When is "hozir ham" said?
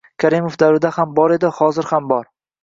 1.59-2.11